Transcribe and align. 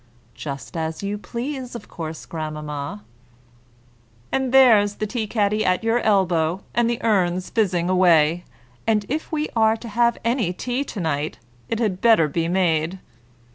"Just 0.33 0.75
as 0.75 1.03
you 1.03 1.19
please, 1.19 1.75
of 1.75 1.87
course, 1.87 2.25
grandmamma." 2.25 3.03
"And 4.31 4.51
there's 4.51 4.95
the 4.95 5.05
tea 5.05 5.27
caddy 5.27 5.63
at 5.63 5.83
your 5.83 5.99
elbow, 5.99 6.63
and 6.73 6.89
the 6.89 6.97
urn's 7.03 7.51
fizzing 7.51 7.87
away, 7.87 8.43
and 8.87 9.05
if 9.09 9.31
we 9.31 9.47
are 9.55 9.77
to 9.77 9.87
have 9.89 10.17
any 10.25 10.53
tea 10.53 10.83
to 10.85 10.99
night, 10.99 11.37
it 11.69 11.77
had 11.77 12.01
better 12.01 12.27
be 12.27 12.47
made." 12.47 12.97